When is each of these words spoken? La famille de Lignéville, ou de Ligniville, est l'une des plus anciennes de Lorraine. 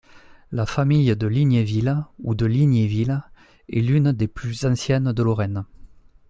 La 0.51 0.65
famille 0.65 1.15
de 1.15 1.27
Lignéville, 1.27 2.03
ou 2.23 2.33
de 2.33 2.47
Ligniville, 2.47 3.21
est 3.71 3.81
l'une 3.81 4.11
des 4.11 4.27
plus 4.27 4.65
anciennes 4.65 5.11
de 5.13 5.21
Lorraine. 5.21 5.63